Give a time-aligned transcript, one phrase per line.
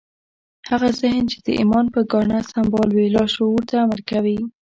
[0.71, 4.37] هغه ذهن چې د ايمان په ګاڼه سمبال وي لاشعور ته امر کوي.